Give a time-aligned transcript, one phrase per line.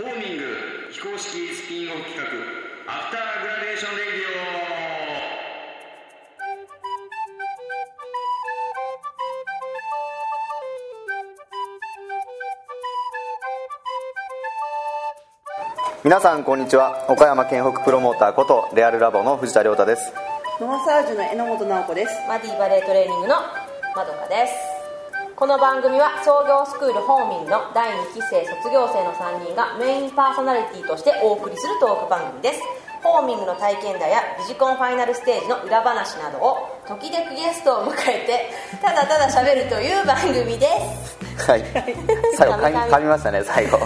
[0.00, 0.44] ホーミング
[0.90, 2.24] 非公式スピンオフ企画
[2.90, 4.14] After Gradation Radio
[16.02, 17.04] 皆さんこんにちは。
[17.10, 20.14] 岡山県北プロモーターことレアルラボの藤田亮太です。
[20.58, 22.12] ノアサージュの榎本直子です。
[22.26, 23.34] マディバレートレーニングの
[23.94, 24.69] まどかです
[25.40, 32.60] この番組は創業スクールホーミンの第2期生卒業生の3人がメインパーソナリティとしてお送りするトーク番組です。
[33.02, 38.52] ホーミングの体験談やビジコンファイナルステージの裏話などを時々ゲストを迎えて
[38.84, 40.66] ただただ喋るという番組で
[41.40, 41.48] す。
[41.50, 41.64] はい。
[42.36, 43.78] 最後噛みましたね最後。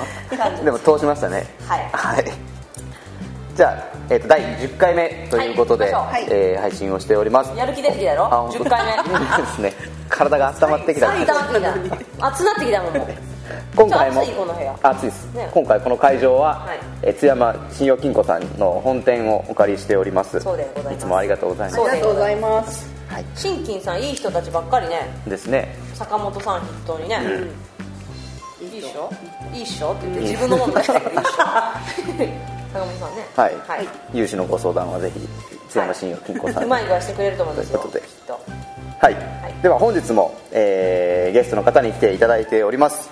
[0.64, 1.46] でも通しましたね。
[1.68, 1.88] はい。
[1.92, 2.24] はい。
[3.54, 7.56] じゃあ、えー、と第10回目ということで、はいえー配信をしております。
[7.56, 8.24] やる気出てきたやろ？
[8.24, 8.64] あ本当。
[8.64, 9.38] 10回目。
[9.40, 11.12] ですね体が温まってきた。
[11.12, 11.74] 熱なってきた
[12.28, 12.92] 熱なってきたもん。
[13.76, 14.78] 今回も暑いこの部屋。
[14.82, 16.66] 暑いです、ね今回この会場は、
[17.02, 20.38] は津山信用金庫さんの本店をお借りしております。
[20.38, 20.40] い
[20.98, 21.82] つもありがとうございます。
[21.82, 22.88] ありがとうございます。
[23.08, 23.24] はい。
[23.34, 25.08] 新金さんいい人たちばっかりね。
[25.26, 25.76] ですね。
[25.94, 27.18] 坂本さん筆頭にね、
[28.60, 29.10] いいっしょ？
[29.52, 29.92] いいっしょ？
[29.92, 31.14] って言って自分のもの出してくる。
[31.14, 33.26] いいっしょ坂本さんね。
[33.36, 33.88] はい、はい。
[34.12, 35.20] 融資のご相談はぜひ
[35.74, 38.06] 津山信用金庫さんに、うまい具合してくれると思うんですよということで。
[38.06, 38.40] きっと。
[39.00, 39.16] はい、い。
[39.62, 43.10] では本日も、えーゲストの方に来ていただいております。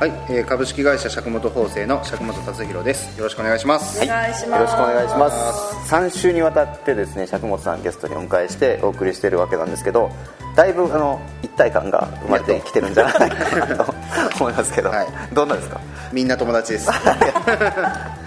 [0.00, 3.16] はい、えー株式会社釈本法制の釈本達弘です。
[3.16, 4.02] よろしくお願いします。
[4.02, 4.62] お願いしよます。
[4.64, 5.94] ろしくお願いします。
[5.94, 10.10] 3週にわたってですね釈本さんゲストにお迎えしてお送りしているわけなんですけど
[10.56, 13.28] だいぶあの一体感が生まれてきてるんじゃないか
[13.66, 13.94] なと
[14.40, 15.06] 思いますけど、はい。
[15.32, 15.80] どんなですか？
[16.12, 16.90] みんな友達です。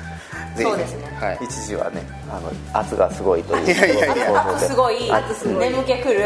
[0.55, 1.07] ぜひそうですね。
[1.19, 1.37] はい。
[1.41, 4.49] 一時はねあの圧がすごいといういやいやいや。
[4.55, 6.21] 圧すごい圧すごい眠気くる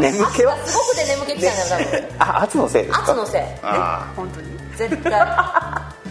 [0.00, 0.56] 眠気は？
[0.66, 2.08] すごくて眠気きたんだよ多分。
[2.18, 3.02] あ圧のせいですか？
[3.02, 3.42] 圧のせい。
[3.62, 4.48] あ本当に。
[4.76, 5.12] 絶対。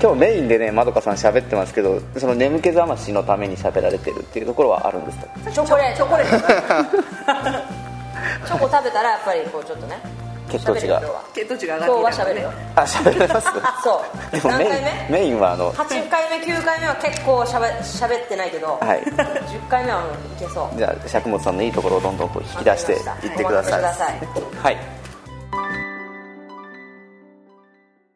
[0.02, 5.28] 今日メインでねまどかさん喋ってますけどその眠気覚ましのために喋られてるっていうところはあるんですか？
[5.52, 5.98] チョコレート。
[5.98, 6.48] チョコレート。
[8.48, 10.00] チョコ食べたらやっぱりこうちょっとね
[10.49, 11.02] 血糖値が。
[11.33, 12.52] 血糖値が上今日はがってきた喋るよ。
[12.76, 13.48] あ喋れます？
[13.83, 14.32] そう。
[14.32, 15.10] でもメイン何回目？
[15.10, 19.02] メインはあの8回目9回目は結構しゃべ喋ってないけど、 はい。
[19.04, 20.77] 10回目はもういけそう。
[20.77, 22.95] じゃあ釈本さんのいいところをどんどんこう引き出してい。
[22.95, 23.82] ってください。
[24.61, 24.77] はい。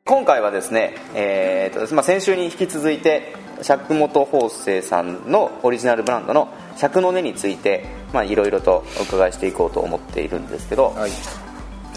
[0.05, 11.11] 今回はですね、えーとまあ、先週に引き続いて釈本法生さんのオリジナルブランドの釈の根についてまあいろいろとお伺いしていこうと思っているんですけど、あはい。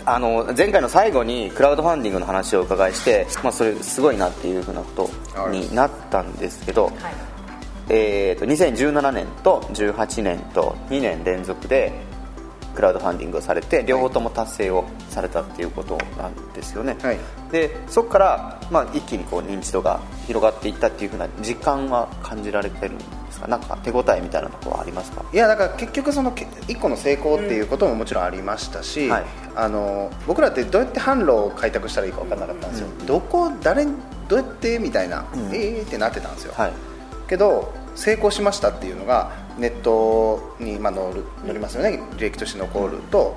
[0.09, 6.94] あの前回の最後にクラウドファンディングの話をお伺いして、まあ、それすごいなっていうふうなことになったんですけど、はい。
[7.89, 11.93] えー、と2017年と18年と2年連続で
[12.76, 17.19] クラウドファンディングをされて両方とも達成をされたっていうことなんですよね、はい。
[17.50, 23.48] でそこから、まあ、一気にこう認知度が広がっていったっていうふうな実感は感じられてるんですか？
[23.48, 25.25] なんか手応えみたいなところはありますか？
[25.32, 29.25] いやだから結局そのけ一個の成功っていうことももちろんありましたし、はい。
[29.54, 32.88] あの僕らってどうやって販路を開拓したらいいか分からなかったんですよ。
[33.06, 33.94] どこ誰に
[34.28, 36.53] どうやってみたいな、えーってなってたんですよ。
[36.54, 36.72] はい。
[37.28, 42.00] けど成功しましたっていうのがネットにまあ載る載りますよね。
[42.17, 43.37] 履歴として残ると、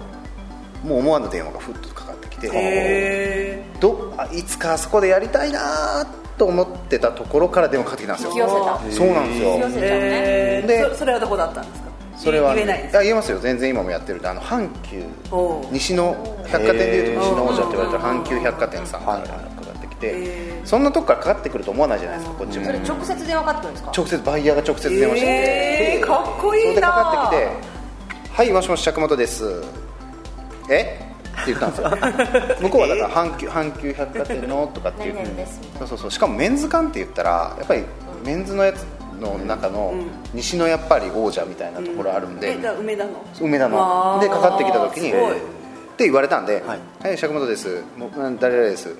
[0.83, 6.05] もう思わぬ電話がふっとかかってきて、へどあいつかあそこでやりたいな
[6.37, 8.31] と思ってたところから電話かかってきたんですよ。
[8.31, 8.79] 引き寄せた。
[8.91, 9.49] そうなんですよ。
[9.49, 9.85] 引き寄せちゃうね
[10.63, 11.89] えでそそれはどこだったんですか？
[12.17, 12.95] それは言えないです。
[12.97, 13.39] や言えますよ。
[13.39, 15.03] 全然今もやってるあの阪急。
[15.71, 16.15] 西の
[16.47, 19.41] 百貨店でいうと西の王者って言われた阪急百貨店さんからはいかか
[19.71, 22.65] ってきへてそんなとこからかかってくると思わないじゃないですかこっちも。
[22.65, 23.91] それ直接電話かかってくるんですか？
[23.95, 25.31] 直接バイヤーが直接電話してきて。
[25.97, 27.47] えーかっこいいなそれでかかってきて
[28.33, 29.61] 「はいもしもし釈本です」
[30.69, 30.99] え？
[31.41, 31.89] って言ったんですよ。
[32.61, 35.15] 向こうはだから阪急阪急百貨店のとかっていう
[35.77, 36.11] そうそうそう。
[36.11, 37.83] しかもメンズ館って言ったらやっぱり
[38.25, 38.85] メンズのやつ
[39.19, 39.93] の中の
[40.33, 43.11] 西のやっぱり王者みたいなところあるんで、えじゃあ梅田の？
[43.41, 44.17] 梅田の。
[44.21, 45.13] でかかってきた時にっ
[45.97, 47.83] て言われたんで「ははいい、釈本です。
[47.97, 48.95] もううん誰々です」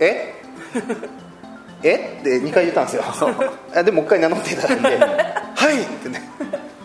[0.00, 0.41] え？
[1.82, 2.18] え？
[2.20, 3.02] って2回言ったんですよ。
[3.74, 6.22] あでもう一回名乗っていただいて「はい!」ってね。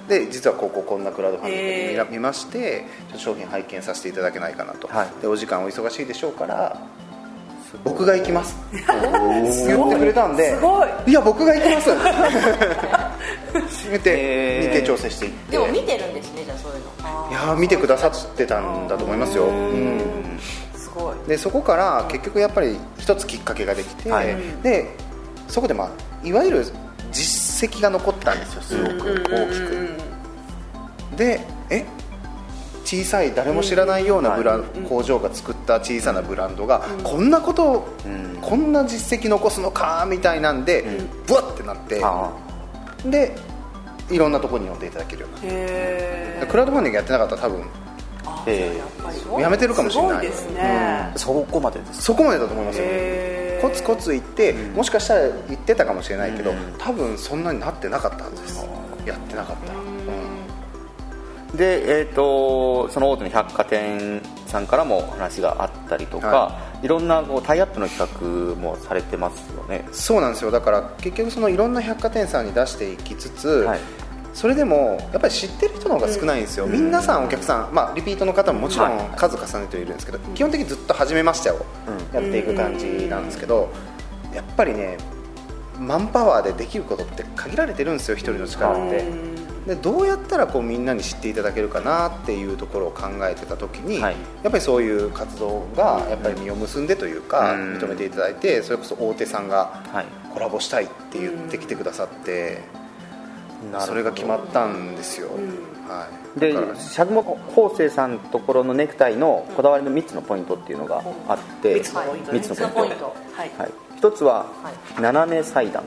[0.08, 5.08] で実はこここんなクラウドファンディングへ見見ましてちょっと商品拝見させていただけないかなと、はい。
[5.22, 6.80] でお時間お忙しいでしょうから
[7.84, 8.56] 僕が行きます。
[8.74, 8.84] って
[9.68, 10.88] 言ってくれたんですごい。
[11.08, 11.90] いや僕が行きます。
[13.90, 15.52] 言って日程調整していって。
[15.52, 17.30] でも見てるんですねじゃあそういうの。
[17.30, 20.02] いやー見てくださってたんだと思いますよ、うん、
[21.28, 24.36] でそこから結局やっぱり一つきっかけができて、はい。
[24.64, 24.96] で
[25.48, 26.66] そこで、まあ、いわゆる
[27.12, 29.90] 実績が残ったんですよすごく大きく、
[31.18, 31.40] で
[31.70, 31.86] え？
[32.84, 37.88] 小さい誰も知らないようなブラン、工場が作った小さなブランドが、こんなことを、
[38.42, 40.86] こんな実績残すのかみたいなんで、
[41.26, 42.32] ブワッてなって、あ
[43.06, 43.36] で
[44.10, 47.66] いろんなところに呼んでいただけるようになへるクラウドファンディングやってなかったら多分あ
[48.46, 48.82] え
[49.38, 50.12] えやめてるかもしれない。
[50.12, 52.02] すごいですね、そこまでです。
[52.02, 52.86] そこまでだと思いますよ。
[53.62, 58.66] コツコツ行って、もしかしたら行ってたかもしれないけど、多分そんなになってなかったはずです。
[59.06, 59.74] やってなかった。
[59.74, 69.88] ら、で、えー、とその大手の百貨店さんからも話があったりとか、、はいろんなこうタイアップの企画もされてますよね。
[69.92, 70.52] そうなんですよ。
[70.52, 73.80] だから結局そのいろんな百貨店さんに出していきつつ、はい
[74.38, 79.10] それでもやっぱり知ってる人の方が少ないんですよ、皆さんお客さん、まあ、リピートの方ももちろんはい。
[79.18, 81.66] 数重ねているんですけど、基本的にずっと初めましてを
[82.14, 83.70] やっていく感じなんですけど、
[84.36, 84.98] やっぱりね
[85.80, 89.04] マンパワーでできることって限られてるんですよ一人の力って。
[89.66, 94.16] でどうやったらこうみんなに知っていただけるかなっていうところを考えてた時に、はい。
[94.44, 97.78] やっぱりそういう活動がやっぱり実を結んでというか、うん。
[97.78, 100.06] 認めていただいてそれこそ大手さんがはい。
[100.32, 102.62] コラボしたいって言ってきてくださって、
[103.80, 105.30] それが決まったんですよ、
[105.88, 107.24] はい、で釈本
[107.56, 112.40] 法生さんのところのネクタイのこだわりの3つのポイントっていうのがあって三つのポイントね。
[112.40, 113.16] 三つのポイント。
[113.34, 115.02] はい、はい、一つははい。
[115.02, 115.84] 斜め裁断。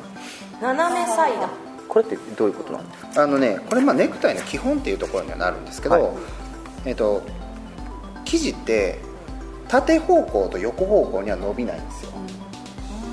[0.60, 1.48] 斜めサイダー
[1.88, 6.12] これってどういうことなんですかあのねこれまあネクタイの基本っていうところにはなるんですけど、はい。
[6.86, 7.22] えっと
[8.24, 8.98] 生地って
[9.68, 12.12] 縦方向と横方向には伸びないんですよ。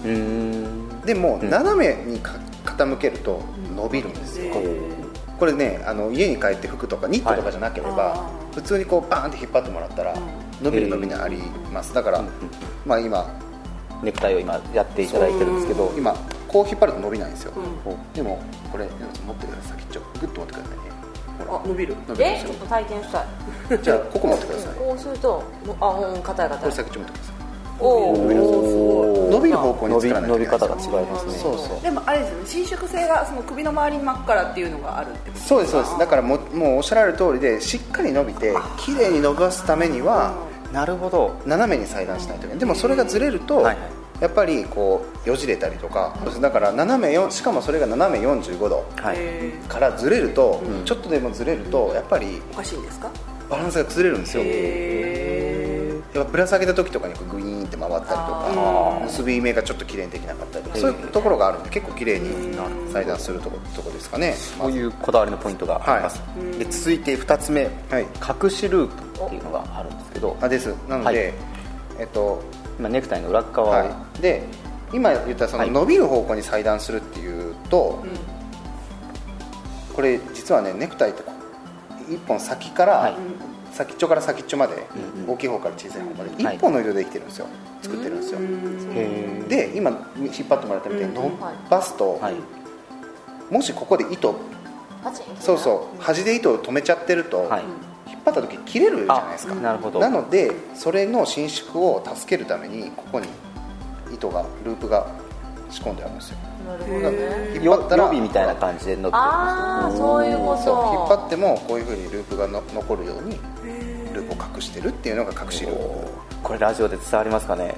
[0.06, 1.02] うーん。
[1.02, 1.50] でもうん。
[1.50, 2.34] 斜めにか
[2.66, 3.42] 傾けると
[3.78, 4.54] 伸びるんですよ、
[5.40, 8.56] これねあの家に帰って服とかニットとかじゃなければ、はい。
[8.56, 10.16] 普通にこうバーンって引っ張ってもらったら
[10.62, 11.38] 伸びる伸びないあり
[11.72, 11.94] ます。
[11.94, 12.24] だから、
[12.86, 13.40] まあ今
[14.04, 16.14] ネクタイを今やっていただいてるんですけど今
[16.48, 17.54] こう引っ張ると伸びないんですよ、
[17.86, 18.40] うでも
[18.72, 18.86] これ
[19.26, 19.80] 持ってください。
[19.80, 20.84] 先っちょグッと持ってくださいね。
[21.40, 21.60] ほら。
[21.60, 21.96] あ伸びる。
[22.08, 23.28] 伸びるえちょっと体験したい。
[23.84, 24.74] じゃあここ持ってください。
[24.82, 25.44] こうすると
[25.80, 26.70] あうん硬いこ硬い。
[26.70, 27.37] れ先っちょ持ってください
[27.80, 31.34] 伸びる方向に伸び作らないと伸びいけない方が違いますね。
[31.34, 31.82] そうそう。
[31.82, 32.46] でもあれですよね。
[32.46, 36.00] 伸縮性がその首の周りに真っからっていうのがあるってことそうですそうです。
[36.00, 40.34] だからもうもうおっしゃられる通りでしっかり伸びて綺麗に伸ばすためには
[40.72, 41.34] なるほど。
[41.46, 43.78] 斜めに裁断しないといけないでもそれがずれると、はいはい。
[44.20, 48.84] やっぱりこうよじれたりとかだから斜めよしかもそれが斜め45度
[49.68, 53.12] からずれると、ちょっとでもずれるとやっぱりおかしいんですか？
[53.48, 54.44] バランスが崩れるんですよ。
[54.44, 54.48] へ
[56.18, 62.58] やっぱぶら下げた時とかにグイーンって回ったりとか結び目がちょっと綺麗にできなかったりとかそういうところがあるんで結構綺麗に
[62.92, 64.34] 裁断するところところですかね。
[64.34, 66.22] そういうこだわりのポイントがあります、
[66.58, 68.08] で続いて2つ目、はい
[68.44, 70.38] 隠しループっていうのがあるんですけど。
[70.42, 70.74] あです。
[70.88, 71.34] なので、はい
[72.00, 72.42] えっと
[72.80, 74.44] 今ネクタイの裏側を、はい、で
[74.94, 78.04] 今言ったそのはい伸びる方向に裁断するっていうと、
[79.96, 81.32] これ実はねネクタイってこ
[82.10, 83.14] う一本先から、はい
[83.78, 84.76] 先っちょから先っちょまで、
[85.28, 86.56] 大きい方から小さい方まではい。
[86.56, 87.46] 一本の色でできてるんですよ。
[87.84, 88.40] 作ってるんですよ、
[89.48, 91.32] で今引っ張ってもらったみたいに伸
[91.70, 92.36] ばすと、はい。
[93.54, 94.36] もしここで糸
[95.40, 97.64] そうそう端で糸を止めちゃってると、はい。
[98.10, 99.54] 引っ張った時切れるじゃないですか。
[99.54, 100.00] あなるほど。
[100.00, 103.28] なのでそれの伸縮を助けるためにここに
[104.12, 105.06] 糸がループが
[105.70, 106.38] 仕込んであるんですよ。
[106.68, 107.52] なるほどね。
[107.56, 110.64] 引っ張ったら予備みたいな感じで伸びてるんですああそういうこと。
[110.64, 110.76] そう
[111.14, 113.40] 引っ張ってもこういうふうにループがの残るように
[114.14, 116.08] ループを隠してるっていうのが隠しルー
[116.44, 117.76] これラジオで伝わりますかね？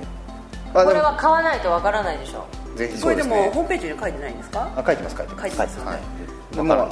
[0.74, 2.45] これは買わないとわからないでしょ。
[2.75, 3.30] ぜひこそうでね。
[3.30, 4.69] れですもホームページに書いてないんですか？
[4.75, 5.42] あ書いてます書いてます。
[5.42, 6.90] 書いてますはい、でも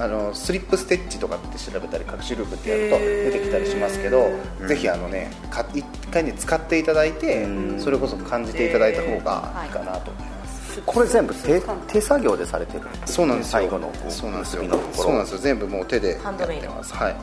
[0.00, 4.30] あのスリップステッチとかって調べたり隠しループってやると出てきたりしますけど
[4.66, 7.46] ぜひあのねか一回に使っていただいて
[7.78, 13.52] それこそ感じていただいた方がいいかなと思います、これ全部手手作業でされてるそうなんですよ。
[13.52, 14.62] 最後のこうそうなんですよ。
[14.62, 15.02] 結びのところ。
[15.04, 15.38] そうなんですよ。
[15.38, 16.62] 全部もう手でやっハンドメイド。
[16.62, 17.16] てますはい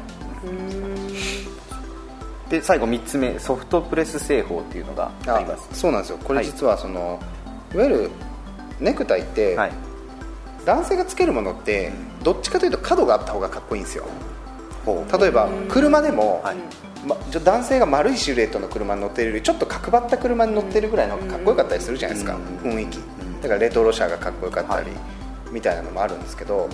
[2.50, 5.68] で最後3つ目ソフトプレス製法っていうのがあります。
[5.74, 6.20] そうなんですよ。
[6.24, 7.20] これ実はその、
[7.74, 8.12] い、わゆる
[8.80, 9.87] ネクタイって、はい
[10.68, 11.94] 男性がつけるものって
[12.24, 14.06] どっちかというと角があった方がかっこいいんですよ。
[15.18, 16.58] 例えば車でも、はい。
[17.06, 23.00] ま、男性が丸いシルエットの車に乗ってるよりちょっと角張った車に乗ってるぐらいの方がかっこよかったりするじゃないですか、雰囲気。
[23.42, 24.88] だからレトロ車がかっこよかったり、
[25.52, 26.68] みたいなのもあるんですけど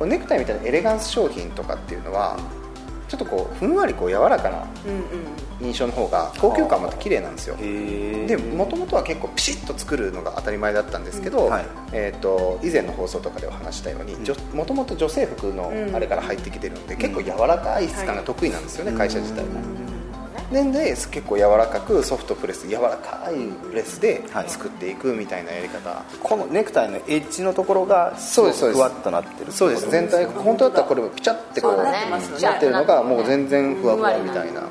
[0.00, 2.38] ネクタイみたいなエレガンス商品とかっていうのは
[3.08, 4.66] ちょっとこうふんわりこう柔らかな
[5.60, 7.56] 印象の方が高級感もあって綺麗なんですよ。
[7.60, 11.66] へでもともとは結構ピシッと作るのが当たり前だったんですけど、はい。
[11.92, 14.16] えー、と以前の放送とかでお話したように
[14.52, 19.83] もともと女性服のあれから入ってきてるんで、結構柔らかい質感が得意なんですよね、会社自体も。
[20.54, 23.34] でで結構柔らかくソフトプレス柔らかい
[23.68, 24.48] プレスではい。
[24.48, 28.78] 作っていくみたいなやり方、このネクタイのエッジのところがそうですそうです。
[28.78, 29.90] ふわっとなってるそうです。
[29.90, 31.98] 全体本当だったらこれもピチャってこうそうだね。
[32.34, 34.62] ピチャってるのがもう全然ふわふわみたいな。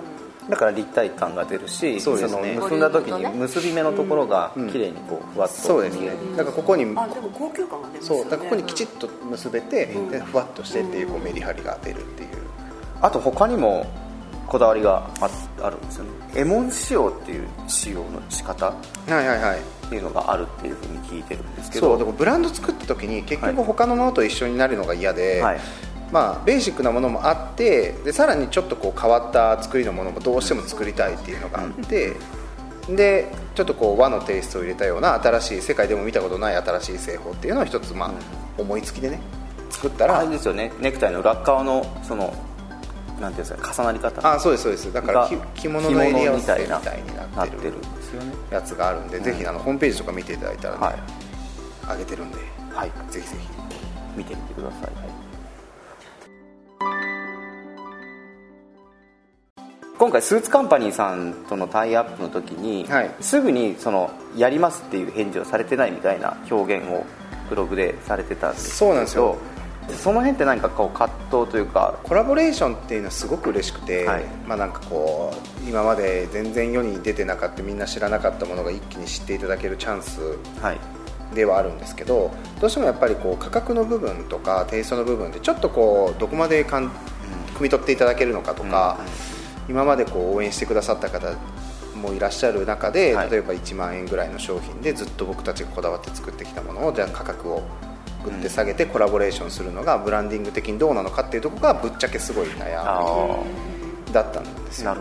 [0.49, 1.99] だから立体感が出るしね。
[2.05, 6.11] の結んだ時に結び目のところが綺麗にこうふわっとそうですね。
[6.37, 8.21] だからここにあでも高級感が出ますよね。
[8.23, 12.29] そうだからここにきちっと結べて、でふわっとしてっていうこうメリハリが出るっていう。
[13.01, 13.85] あと他にも
[14.47, 15.29] こだわりがあ
[15.61, 16.09] あるんですよね。
[16.35, 18.73] エモン仕様っていう仕様の仕方っ
[19.07, 19.59] はいはいはい。
[19.89, 21.89] ていうのがあるっていうふうに聞いてるんですけど。
[21.89, 25.59] そうでもブランド作った時に結局他のものと一緒になるのが嫌で、はい。
[26.11, 32.13] まあ、ベーシックなものもあってでさらにちょっとこう変わった作りのものもどうしても作りたいっていうのがあって、
[32.87, 38.11] でちょっとこう和のテイストを入れたような新しい世界でも見たことない新しい製法っていうのを一つ、まあ
[38.61, 39.19] 思いつきでね
[39.71, 40.71] 作ったらあれですよね。
[40.79, 42.31] ネクタイの裏側のその
[43.19, 44.33] なんていうんですか重なり方。
[44.33, 44.93] あそうですそうです。
[44.93, 47.73] だから着物の襟合わせみたいにななってる
[48.51, 50.95] やつがあるんで、ぜひあのホームページとか見ていただいたらね、はい。
[51.93, 52.37] 上げてるんで、
[52.73, 52.91] はい。
[53.09, 53.47] ぜひぜひ。
[54.15, 54.91] 見てみてください、
[59.97, 63.11] 今回スーツカンパニーさんとのタイアップの時に、はい。
[63.21, 67.05] すぐにそのやりますっていう返事をされてないみたいな表現を
[67.49, 69.37] ブログでされてたんですそうなんですよ
[69.89, 74.23] その辺って何かこう葛藤というかコラボレーションっていうのはすごく嬉しくて、はい。
[74.47, 75.33] まあなんかこ
[75.65, 80.19] う今まで全然世に出てなかったみんな知らなかったものが一気に知っていただけるチャンス
[80.61, 80.77] はい。
[81.35, 86.89] ではあるんですけどどうしてもやっぱりこう価格の部分とかテイストの部分でちょっとこうどこまでかん
[87.55, 88.99] 汲み取っていただけるのかとか、
[89.69, 91.35] 今までこう応援してくださった方
[91.95, 93.29] もいらっしゃる中で、はい。
[93.29, 97.63] 例えば1万円ぐらいの商品でずっと僕たちがこだわって作ってきたものをじゃあ価格を
[98.23, 103.43] グッて下げてコラボレーションするのがブランディング的にどうなのかっていうところがぶっちゃけすごい悩あ
[104.07, 104.95] みだったんですよ。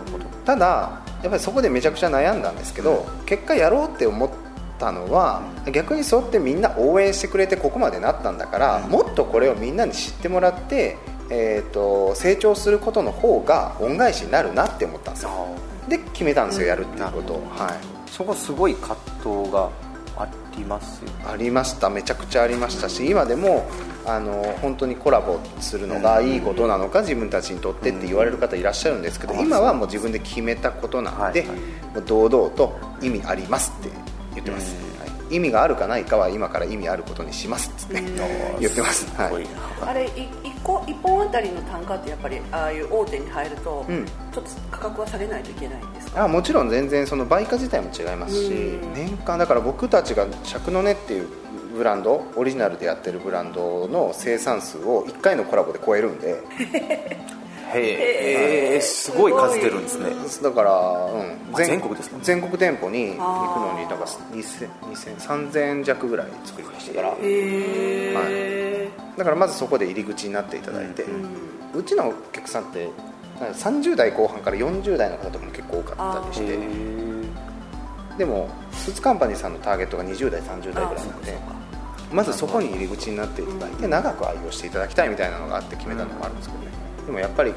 [0.45, 4.29] ただやっぱりそこでめちゃくちゃ悩んだんですけど、結果やろうって思っ
[4.77, 10.97] たのは、逆にそうやってみんな応援してくれてここまでなったんだから、もっとこれをみんなに知ってもらって、
[11.29, 15.47] えー、と成長することの方が恩返しになるなって思ったんですよ。
[15.87, 17.73] で決めたんですよ、やるっていうことを、はい、
[18.11, 19.69] そこすごい葛藤が
[20.23, 21.11] ありますよ。
[21.25, 21.89] ありました。
[21.89, 23.65] めちゃくちゃありましたし今でも
[24.05, 31.49] あの本当にコラボするのがいいことなのか自分たちにとってって言われる方いらっしゃるんですけど今はもう自分で決めたことなんではい。
[31.49, 31.57] はい。
[31.57, 33.89] もう堂々と意味ありますって
[34.33, 34.92] 言ってます、はい、
[35.33, 38.01] 意味があるかないかは今から意味あることにしますって
[38.59, 39.47] 言ってます、はい。
[39.85, 40.09] あれい
[40.43, 44.05] 一個一本あたりの単価ってやっぱりああいう大手に入ると、うん。
[44.05, 46.23] ちょっと価格は下げないといけないんですか？
[46.23, 48.93] あもちろん全然その売価自体も違いますしうん。
[48.93, 51.27] 年間だから僕たちが尺の根っていう
[51.75, 56.43] ブランドオリジナルでやってるブランドの生産数を1回のコラボで超えるんで
[57.75, 60.09] へえすごい数出るんですね。
[60.41, 62.17] だから、うん、あ全国ですか？
[62.21, 65.17] 全国店舗に行くのになんか2000 2000
[65.51, 66.95] 3000弱ぐらい作りました。
[66.95, 71.05] からへえ、だからまずそこで入り口になっていただいて、
[71.73, 72.89] うちのお客さんって
[73.39, 76.57] なんか30代後半から40代の方とかも結構多かったりして
[78.17, 81.35] でもスーツカンパニーさんのターゲットが20代30代ぐらいなんで
[82.11, 86.67] まずそこに入り口になっていただいて長く愛用していただきたいみたいなのがあって決めたのもあるんですけどね
[87.05, 87.53] でもやっぱり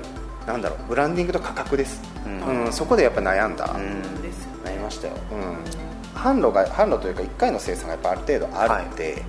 [0.46, 2.72] なんだろうブランディングと価格です、うん。
[2.72, 4.22] そこでやっぱ悩んだ、うん。
[4.22, 9.22] ですよなりましたよ、うん、販路が販路というか1回の生産がやっぱある程度あるので、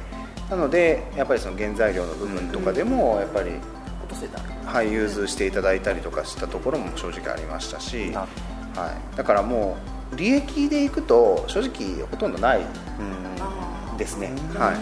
[0.49, 3.51] なのでやっぱりその原材料の部分とかでもやっぱり、
[4.03, 4.39] 落とせた。
[4.67, 8.27] はい、融通していただいたりとかしたところも正直ありましたし、なは
[9.13, 9.77] い、だからも
[10.11, 12.61] う利益でいくと正直ほとんどない
[13.97, 14.75] ですね、はい、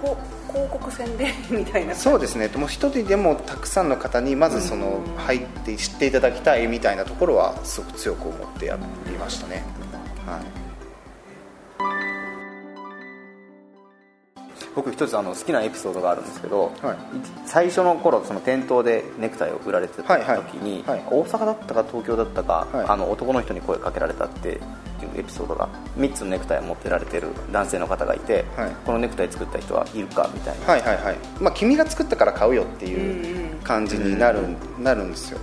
[0.00, 0.16] こ
[0.56, 1.94] 広告宣伝みたいな。
[1.94, 2.48] そうですね。
[2.56, 9.62] もう一人でもたくさんの方にまずその入って知っていただきたいみたいなところはすごく強く思ってやりましたね、
[10.26, 10.40] はい。
[14.74, 16.96] 僕一つあの好きなエピソードがあるんですけど、はい。
[17.44, 20.38] 最初の頃その店頭でネクタイを売られてたはいはい。
[20.38, 21.02] 時に、はい。
[21.10, 22.86] 大阪だったか東京だったか、はい。
[22.88, 24.58] あの男の人に声かけられたって
[25.04, 28.70] いうエピソードが3つのネクタイを持ってられてる男性の方がいて、はい。
[28.84, 31.16] このネクタイ作った人はいるかみたいな、はいはいはい。
[31.40, 34.40] まあ君が作ったから買うよっていう感じになる,、
[34.78, 35.38] なるんですよ。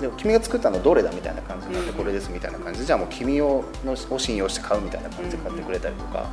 [0.00, 2.80] でも君が作ったのどれだみたいな感じになってこれですみたいな感じ。
[2.80, 6.26] でじゃあもう君をのを信用して買うみたいな感じで買ってくれたりとか。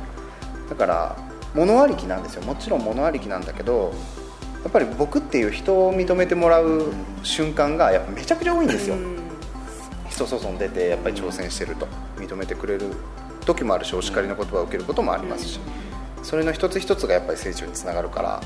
[0.68, 1.16] だから
[1.54, 2.42] 物ありきなんですよ。
[2.42, 3.92] もちろん物ありきなんだけど
[4.62, 6.92] やっぱり僕っていう人を認めてもらう
[7.22, 8.96] 瞬間がやっぱめちゃくちゃ多いんですよ
[10.26, 11.86] 人外に出てやっぱり挑戦してると
[12.16, 12.86] 認めてくれる
[13.44, 15.60] 時もあるしお叱りの言葉を受けることもありますし
[16.22, 18.42] それの一つ一つがやっぱり成長につながるから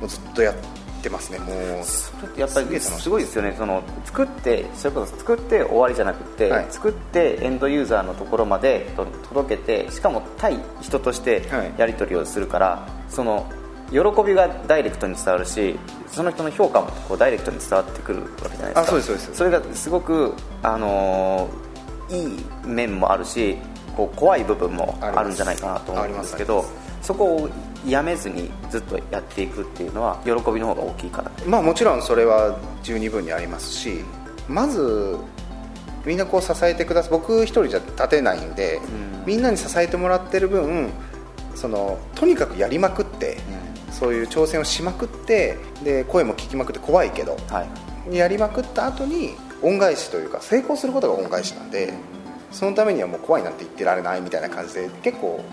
[0.00, 0.54] もうずっとやっ
[0.98, 1.38] ってますね。
[1.38, 3.54] もうやっぱりすごいですよね。
[3.56, 6.66] その作ってそれこそ作って終わりじゃなくて、はい。
[6.70, 13.50] 作ってエンドユーザーのところまでと届けてしかも対人としてはいやり取りをするから、その
[13.90, 15.78] 喜びがダイレクトに伝わるし
[16.08, 18.80] その人の評価もこうダイレクトに伝わってくるわけじゃないですか。
[18.80, 21.68] あそうですそうですそれがすごく、あのー
[22.10, 23.58] いい面もあるし
[23.96, 26.64] こう怖い部分もあるんじゃないかなと思うんですけど
[27.02, 27.50] そこを
[27.86, 34.00] やめずにずっとやっていくっていうのは喜びの方が大きいからまあもちろんそれは十二分にありますし
[34.48, 35.16] まず
[36.06, 37.10] みんなこう支えてください。
[37.10, 38.80] 僕一人じゃ立てないんで、
[39.26, 40.88] みんなに支えてもらってる分
[41.54, 43.36] そのとにかくやりまくって、
[43.98, 47.66] そういう挑戦をしまくってで声も聞きまくって怖いけどは
[48.10, 48.16] い。
[48.16, 51.92] やりまくった後に恩返しというか成功することが恩返しなんで
[52.52, 55.44] そのためにはもう怖いなんて言ってられないみたいな感じで結構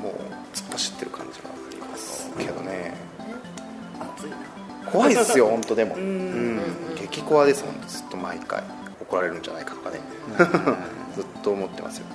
[0.00, 0.12] もう
[0.54, 2.94] 突っ走ってる感じはありますけどね。
[4.92, 5.96] 怖いですよ本当でも。
[5.96, 5.98] ん。
[5.98, 6.60] うん。
[6.94, 8.62] 激怖です本当ずっと毎回。
[9.00, 10.00] 怒られるんじゃないかとかね。
[11.16, 12.06] ずっと思ってますよ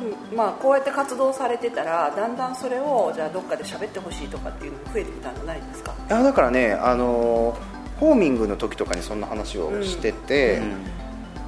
[0.00, 5.94] でもまあこうやって活動されてたらだんだんそれをじゃあどっかで喋ってほしいとかっていうのも増えてきたんじゃないですか？
[6.08, 7.56] いやだからねあの
[7.98, 10.62] ホーミングの時とかにそんな話をしてて、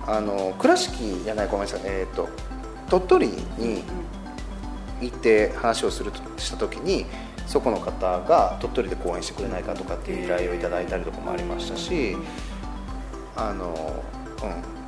[0.06, 2.28] あの倉敷じゃないごめんなさいえっ、と
[2.90, 3.82] 鳥取に
[5.00, 7.06] 行って話をするとした時に
[7.46, 12.16] そこの方が鳥取で講演してくれないかとかっていう依頼をいただいたりとかもありましたし
[13.34, 14.02] あの
[14.42, 14.81] うん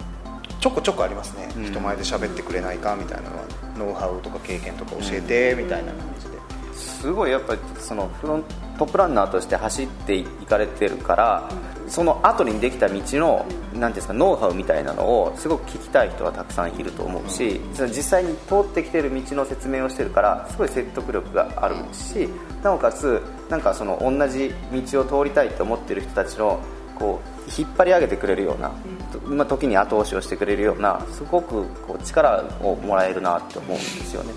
[0.64, 1.64] ちょこちょこありますね、うん。
[1.66, 3.44] 人前で喋ってくれないかみたいなのは
[3.76, 6.38] ノウハウとか経験とか教えてみたいな感じで、
[6.72, 8.44] すごいやっぱりそのフロン
[8.78, 11.50] トップランナーとして走っていかれてるから、
[11.86, 22.26] その後にできた道のなんていうんですかノウハウみたいなのをすごく聞きたい人はたくさんいると思うし、その実際に通ってきてる道の説明をしてるからすごい説得力があるし
[22.62, 24.54] なおかつなんかその同じ
[24.90, 26.58] 道を通りたいと思ってる人たちの
[26.94, 28.74] こう引っ張り上げてくれるような、と
[29.20, 34.32] まあ、時に後押しをしてくれるようなすごくこう力をもらえるなって思うんですよね。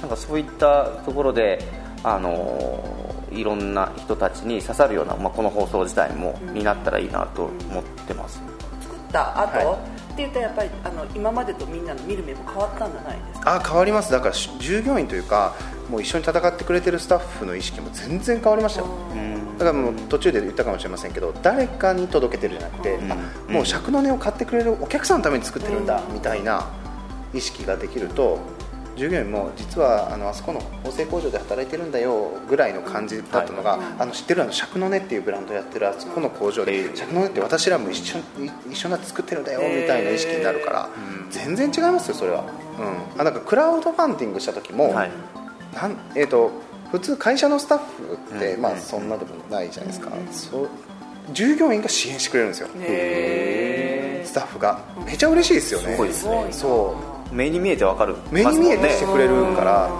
[0.00, 1.58] なんかそういったところで、
[2.02, 8.40] あのいろんな人たちに刺さるような、まあ、この放送自体も、になったらいいなと思ってます、
[8.82, 13.56] 作った後、はいって言ったらやっぱりあの今までとみんなの見る目も変わったんじゃないですか？
[13.56, 14.12] あ変わります。
[14.12, 15.54] だからし従業員というか
[15.90, 18.88] もう一緒に戦ってくれてるスタッフの意識も全然変わりましたよ。
[19.58, 23.12] だからもう途中で言ったかもしれませんけど誰かに届けてるじゃなくて、うん。
[23.12, 23.16] あ
[23.48, 26.70] もう尺の根を買ってくれるお客さんのために作ってるんだみたいな
[27.32, 28.38] 意識ができると
[28.96, 40.88] 従業員も実はあのあそこの縫製工場で働いてるんだよぐらいの感じだったのが、あの知ってるあの尺の根っていうブランドやってるあそこの工場で尺の根って私らも一緒に一緒になって作ってるんだよみたいな意識になるから
[41.30, 42.44] 全然違いますよそれは、
[43.14, 45.10] うん、あなんかクラウドファンディングした時も、はい。
[45.74, 46.52] なんえー、と
[46.92, 48.62] 普通会社のスタッフって、うん。
[48.62, 50.68] まあ、そんなでもないじゃないですか、そう
[51.32, 52.68] 従業員が支援してくれるんですよ。
[54.24, 54.80] スタッフが。
[55.06, 55.92] めちゃ嬉しいですよね。
[55.92, 56.46] すごいですね。
[56.50, 56.96] そ
[57.34, 59.90] 目に見えてわかるう目に見えてしてくれるから。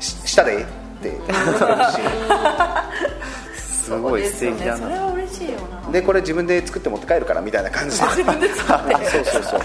[0.00, 0.66] し下でっ
[1.02, 1.32] て思って。
[1.32, 1.36] る
[1.92, 1.98] し
[3.86, 5.90] すごい素敵だなそれは嬉しいよな。
[5.92, 8.06] でこれ自分で作って持って帰るからみたいな感じで。
[8.06, 9.04] 自分で作って。
[9.06, 9.60] そうそうそう。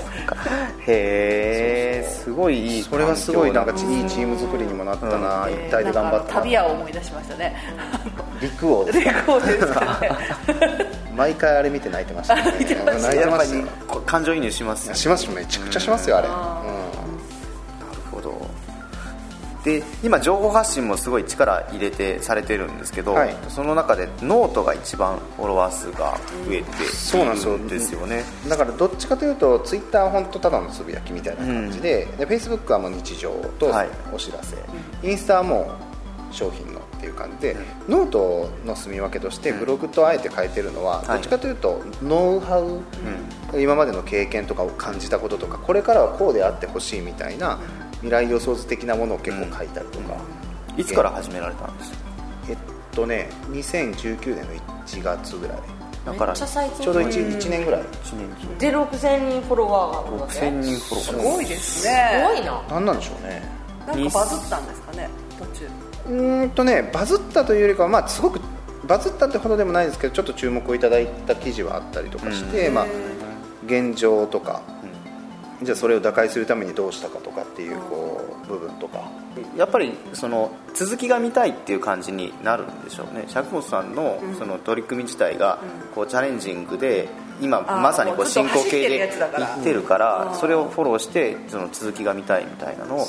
[0.88, 6.34] へえすごいいいそれはすごいなんかいいチーム作りにもなったな、えー一体で頑張った。
[6.36, 7.56] 旅屋を思い出しましたね。
[8.42, 10.12] 陸王ですレコードですからね。
[11.16, 12.44] 毎回あれ見て泣いてましたね。
[12.52, 16.81] 泣いてやました感情移入しますしますめちゃくちゃしますよあれ、うん
[19.64, 23.36] で今情報発信もすごい力入れてされてるんですけど、はい。
[23.48, 28.08] その中でノートが一番フォロワー数が増えてそうなんですよ。
[28.08, 28.24] ね。
[28.46, 33.90] ん、だからどっちかというとツイッターは本当ただのつぶやきみたいな感じで,、でフェイスブックはもう日常とはい。
[34.14, 34.58] お知らせ、
[35.04, 35.72] インスタはも
[36.32, 41.08] う商品のっていう感じで、ノートの住み分けとしてブログとあえて書いてるのは、い。
[41.08, 42.82] どっちかというとノウハウ、
[43.60, 47.60] 今までの経験とかを感じたこととかこれからはこうであってほしいみたいな
[48.02, 50.18] 未来予想図的なものを結構書いたりとか、
[50.78, 51.92] いつから始められたんです？
[51.92, 51.98] か
[52.50, 52.58] えっ
[52.92, 54.54] とね2019年の
[54.86, 55.58] 1月ぐらい。
[56.06, 56.84] だからめっちゃ最近。
[56.84, 57.82] ちょうど 1, 1年ぐらい。
[57.82, 61.28] 1年中で6000人フォロワーがあるわけ？6000人フォロワー。
[61.30, 62.64] すごいですすねごいな。
[62.70, 63.44] 何なんでしょうね。
[63.86, 65.68] なんかバズったんですかね途中。
[66.08, 68.42] うーんとねバズったというよりかは、まあ、すごく
[68.88, 72.86] バズったってほどでもないですけどちょっと注目をいただいた記事はあったりとかして、まあ、
[73.68, 74.64] 現状とか、
[75.64, 79.00] じゃあそれを打開するためにどうしたかとかっていうこう部分とか。
[79.56, 83.26] やっぱりその続きが見たいっていう感じになるんでしょうね。
[83.28, 85.60] 釈本さんのその取り組み自体が
[85.96, 87.08] こうチャレンジングで
[87.42, 90.36] 今まさにこもう進行形でいってるからうん。
[90.36, 93.06] それをフォローしてその続きが見たいみたいなのを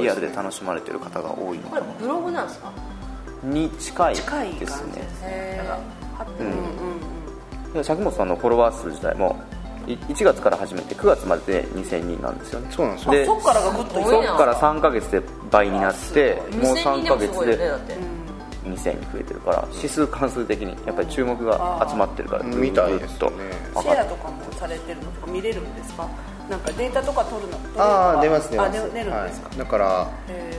[0.00, 1.86] リアルで楽しまれてる方が多いのこかな。
[1.86, 2.72] れブログなんですか？
[3.42, 4.92] に近い近い感じですね。
[4.94, 5.78] ですねなんか
[6.20, 6.52] あうんうん
[7.74, 7.84] うん。
[7.84, 12.68] 釈本さんのフォロワー数自体もい1月から始めて9月までで2000人なんですよね。
[12.70, 13.12] そうなんですよ。
[13.12, 18.14] であそっからがグッとそっから3ヶ月で倍になってもう2000 3人でもすヶ月でごいよねだって。
[18.64, 23.18] 2000に増えてるから指数関数的にやっぱり注目が集まってるからみたいですね。
[23.18, 26.08] シェアとかもされてるのとか見れるんですか？
[26.48, 28.18] なんかデータとか取るのあは。
[28.20, 28.80] あ出ます出ます。
[28.80, 30.08] あ出出るんですか、はい、だから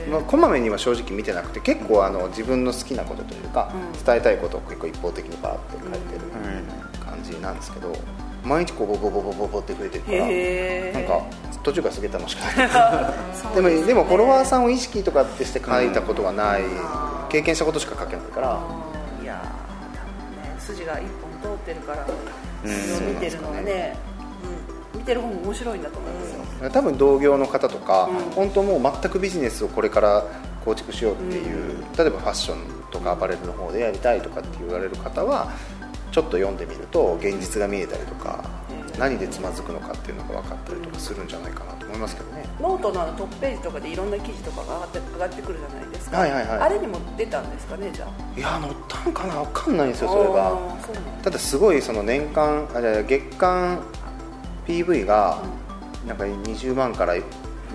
[0.08, 4.04] まあ、こまめには正直見てなくて結構あの自分の好きなことというか、うん。
[4.04, 6.20] 伝えたいことを結構一方的にバーって書いてる
[7.04, 7.92] 感じなんですけど
[8.46, 11.26] 毎日こうボボボボボボって増えてるからなんか
[11.64, 13.12] 途中からすげえ楽しくなる。
[13.56, 16.62] でもでもフォロワーさんを意識とかってして書いたことはない、
[17.28, 18.60] 経験したことしか書けないから、
[19.20, 21.06] いやー多分ね筋が一
[21.42, 22.04] 本通ってるからを
[23.08, 23.96] 見てるのはね、
[24.94, 28.16] うん、見てる方も面白いんだと思いますよ、多分同業の方とか、うん。
[28.32, 30.24] 本当もう全くビジネスをこれから
[30.64, 32.58] 構築しようっていう、例えばファッション
[32.92, 35.48] とかアパレルの方でやりたいとかって言われる方は
[36.16, 38.42] ちょっと読んでみると現実が見えたりとか、
[38.98, 42.46] 何でつまずくのかっていうのが分かったりとかするんじゃないかなと思いますけどね。
[42.58, 46.58] ノートのトップページとかでいろんな記事とかが上がって上がってくるじゃないですか、はいはいはい。
[46.60, 48.38] あれにも出たんですかねじゃあ。
[48.38, 50.58] いや乗ったんかな分かんないんですよそれが。
[51.22, 53.82] ただすごいその年間あじゃあ月間
[54.66, 55.42] PV が
[56.08, 57.12] なんか20万から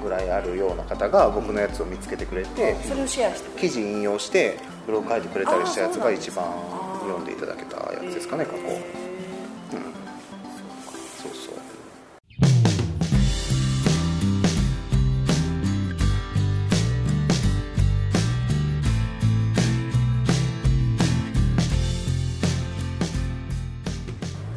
[0.02, 6.46] ぐらいあるような方が僕のやつを見つけてくれて、それをシェアして記事引用してブログ書いてくれたりしたやつが一番
[7.02, 8.66] 読んでいただけたやつですかね過去、うん、
[11.18, 11.56] そうそう。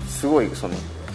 [0.09, 0.75] すごいその、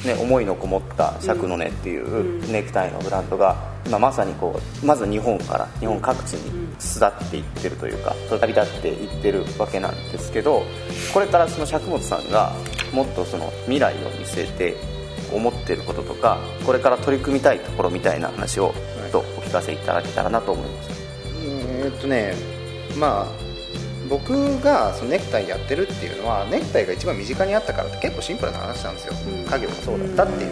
[0.09, 10.63] ね、思いのこもった釈の根っていうネクタイのブランドが今まさにこうまず日本から日本各地に巣立っていってるというか旅立っていってるわけなんですけど
[11.13, 12.53] これからその釈本さんが
[12.91, 14.75] もっとその未来を見据えて
[15.31, 20.89] 思ってることとかこれから取り組みたいところみたいな話をちょっとお聞かせいただけたらなと思います。
[21.43, 22.33] えーっとね
[22.97, 23.48] まあ
[24.09, 29.13] 僕がそのネクタイやってるっていうのはネクタイが一番身近にあったからって結構シンプルな話なんですよ、
[29.49, 30.51] 家業もそうだったっていう、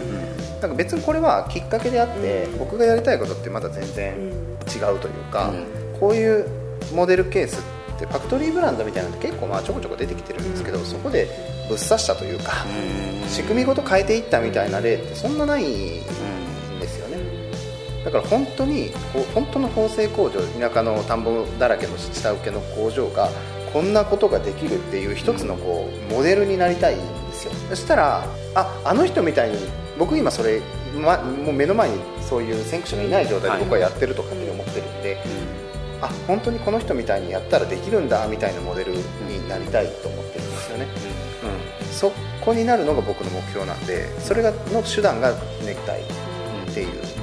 [0.60, 5.52] なんか別にこれはきっかけであって、僕がやりたいことってまだ全然違うというか、
[5.98, 6.46] こういう
[6.94, 11.26] モデルケースってファクトリーブランドみたいなのって結構まあちょこちょこ出てきてるんですけど、そこで
[11.68, 12.64] ぶっ刺したというか、
[13.28, 15.64] 仕組みごと変えていったみたいな例ってそんなない
[18.04, 18.90] だから本当に
[19.34, 23.28] 本当の縫製工場田舎の田んぼだらけの下請けの工場が
[23.72, 27.52] こんなことができるっていう一つのこうモデルになりたいんですよ。
[27.68, 29.58] そしたらああの人みたいに
[29.98, 30.62] 僕今それ、
[30.96, 35.18] ま、もう目の前にそういう先駆者がいない状態で僕はやってるとかって思ってるんで、
[36.00, 40.86] あ本当にこの人みたいにやったらできるんだみたいなモデルになりたいと思ってるんですよね、
[41.82, 42.12] うん、そ
[42.44, 45.32] こになるのが僕の目標なんでそれがの手段が
[45.64, 46.04] ネクタイっ
[46.72, 47.17] ていう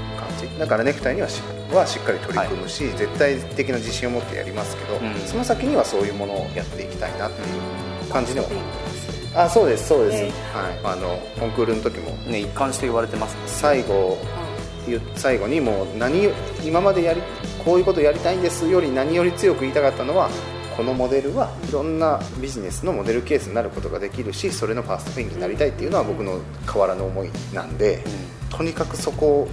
[0.59, 1.41] だからネクタイにはし
[1.73, 5.13] はしっかり取り組むし、絶対的な自信を持ってやりますけど、うん。
[5.27, 7.43] その先にはそういうものをやっていきたいなってい
[8.09, 8.47] う感じでは
[9.35, 12.11] あそうですそうです、えはい、あのコンクールの時も。
[12.29, 14.17] ね一貫して言われてます最後
[14.87, 16.29] ゆ最後にもう何
[16.63, 17.21] 今までやり
[17.63, 20.29] こういうことやりたいんですより何より強く言いたかったのは
[20.77, 26.39] このモデルはいろんなビジネスのモデルケースになることができるしそれのファーストペンギンになりたいっていうのは僕の
[26.71, 28.03] 変わらぬ思いなんで、
[28.49, 29.47] とにかくそこ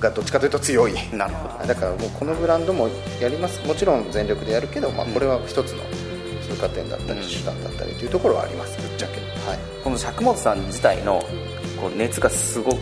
[0.00, 0.94] がどっちかというと強い。
[1.12, 1.66] なるほど。
[1.66, 2.88] だからもうこのブランドも
[3.20, 3.66] やります。
[3.66, 5.82] もちろん全力でやるけど、まあ、これは一つの
[6.42, 8.80] 通過点だったり手段だったりというところはあります。
[8.80, 9.20] ぶっちゃけ。
[9.48, 9.58] はい。
[9.82, 11.22] この釈本さん自体の
[11.80, 12.78] こう熱がすごく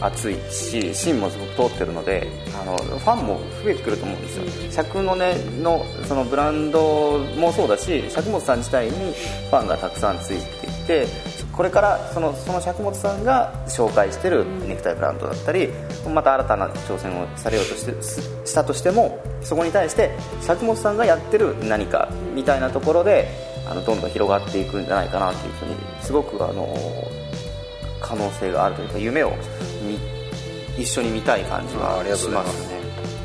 [0.00, 2.26] 熱いし芯もすごく通ってるので
[2.60, 4.44] あのファンも増えてくると思うんですよ。
[4.70, 9.12] 釈の根のそのブランドもそうだし釈本さん自体に
[9.50, 11.06] ファンがたくさんついていて
[11.52, 15.68] これからそのその釈本さんが紹介してるネクタイブランドだったり
[16.08, 20.10] また新たな挑戦をされようとしてすしたとしてもそこに対して
[20.40, 23.28] 釈本さんがやってる何かみたいなところで
[23.68, 26.66] あのどんどん広がっていくんじゃないかなというふうにすごくあの
[28.00, 29.32] 可能性があるというか夢を
[29.82, 29.98] 見
[30.82, 32.68] 一緒に見たい感じあありはします。
[32.68, 32.80] ね、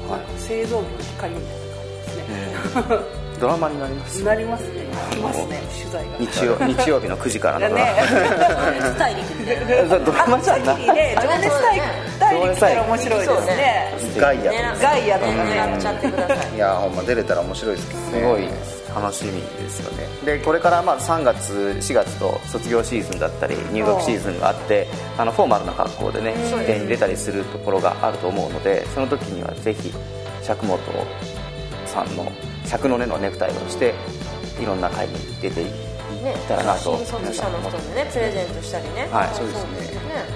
[0.10, 0.40] はい。
[0.40, 4.24] 製造業の光みたいな感じですね、 ドラマになります。
[4.24, 4.86] なりますね。
[5.12, 6.18] 来ますね取材が。
[6.20, 8.82] 日曜 日曜日の9時からのドラマ、ね。
[8.82, 11.82] スタイリングみたいなドラマじゃないね情熱大
[12.20, 13.94] 大陸来たら面白いですね。
[14.18, 15.42] ガイアガイアとかね。
[15.44, 18.08] 狙っちゃってくださいいやほんま出れたら面白いですけどね。
[18.12, 18.76] すごい。
[18.96, 20.08] 楽しみですよね。
[20.24, 29.94] でこれからまあ3月4月と卒業シーズンだったり入学シーズンがあってあのフォーマルな格好でね式典に出たりするところがあると思うのでその時にはぜひ
[30.42, 30.80] 釈本
[31.86, 32.32] さんの
[32.66, 33.94] 釈の根のネクタイをして
[34.62, 36.98] いろんな会に出ていっねたらなと。
[36.98, 39.08] 新卒者の人にねプレゼントしたりね。
[39.12, 39.36] はい。
[39.36, 39.72] そうですね。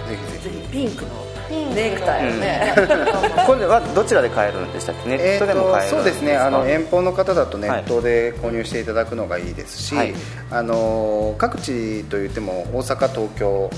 [0.08, 1.10] ぜひぜぜひピンクの
[1.50, 1.76] ピンクの。
[1.76, 2.74] ネクタイをね、
[3.48, 6.38] これはどちらで買えるんでしたっけネひットでも買えるんそうですね。
[6.38, 10.14] あのえ遠方の方だとネットで購入していただくのがいいですし、はい。
[10.52, 13.70] あの各地といっても大阪東京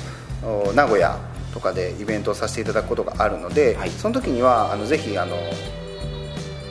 [0.43, 1.17] お名古屋
[1.53, 3.89] とかでイベントをさせていただくことがあるので、はい。
[3.89, 5.37] その時にはあのぜひあの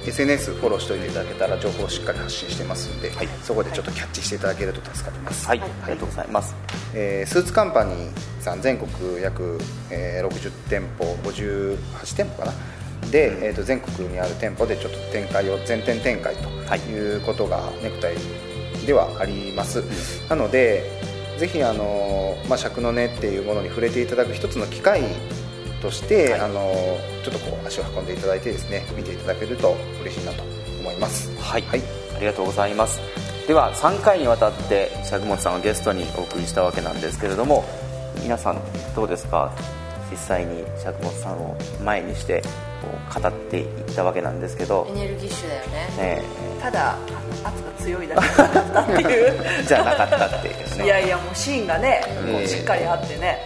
[0.07, 3.29] SNS フォローしておいていただけたら情報をしっかり発信してますので、はい。
[3.43, 6.29] そこでちょっとキャッチしていただけると助かります、はい、ありがとうござい。
[6.29, 6.55] ます
[6.95, 8.11] えースーツカンパニー
[8.41, 9.59] さん全国約、
[9.91, 12.53] えー60店舗58店舗かな。
[13.11, 17.17] で、えー、と全国にある店舗でちょっと展開を全店展開とい。
[17.17, 18.17] うことがネクタイ
[18.87, 19.83] ではあります、
[20.29, 20.91] なので
[21.39, 25.03] ぜひあの、まあ、尺の根っていうものに触れていただく一つの機会
[25.81, 26.73] として、あの
[27.25, 30.43] ちょっとこう足を運んでいただいてですね見ていただけると嬉しいなと
[30.81, 31.31] 思います。
[31.41, 31.83] はい、はい。
[32.17, 33.01] ありがとうございます。
[33.47, 37.65] では3回にわたって釈本さんをゲストにお送りしたわけなんですけれども
[38.23, 38.61] 皆さん
[38.95, 39.53] どうですか？
[40.11, 42.43] 実際に釈本さんを前にして
[42.83, 44.87] こう語っていったわけなんですけど。
[44.91, 45.73] エ、ネルギッシュだよね。
[45.97, 46.23] ね
[46.61, 46.97] ただ
[47.45, 49.43] 圧が強いだけだったっていう。
[49.61, 50.85] え じゃなかったっていうね。
[50.85, 53.39] いやいやもうシーンがね、ええしっかりあってね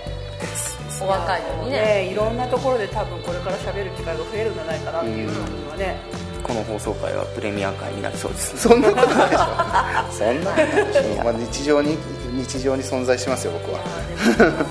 [1.01, 1.81] お若いのにね。
[1.81, 2.09] ね。
[2.13, 5.97] いろんなところで多分これから喋る機会が増えるんじゃないかなっていうのはね、
[6.43, 8.57] この放送回はプレミアム回になりそうです。
[8.69, 9.45] そんなことないでしょ。
[10.13, 11.99] そんなことないでしょまあ日常に
[12.33, 13.81] 日常に存在しますよ僕は。
[14.39, 14.65] なんか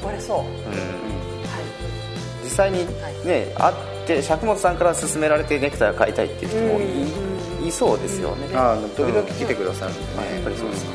[0.00, 0.44] 呼ばれそう、うん。
[0.44, 0.48] はい。
[2.44, 2.86] 実際に
[3.24, 3.74] ね会っ
[4.06, 6.80] て釈本さんから勧められてネクタイを買いたいっていう人も
[7.64, 10.90] い,、いそうですよね、ああ時々来てくださるんでね、やっぱりそうですか、